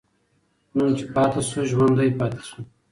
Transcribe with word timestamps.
نوم 0.75 0.91
چې 0.97 1.05
پاتې 1.15 1.41
سو، 1.49 1.59
ژوندی 1.69 2.09
پاتې 2.19 2.41
سو. 2.47 2.57